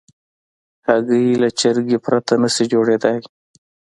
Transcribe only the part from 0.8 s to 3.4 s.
هګۍ له چرګه پرته نشي جوړېدای.